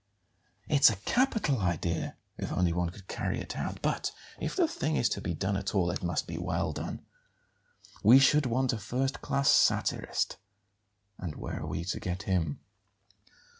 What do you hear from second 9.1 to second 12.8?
class satirist; and where are we to get him?"